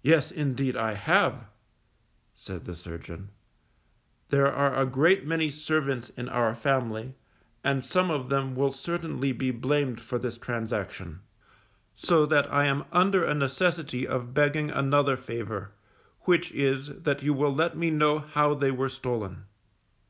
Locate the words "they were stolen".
18.54-19.44